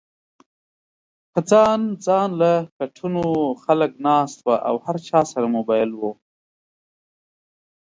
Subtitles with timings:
[1.31, 3.23] پۀ ځان ځانله کټونو
[3.63, 6.11] خلک ناست وو او هر چا سره موبايل ؤ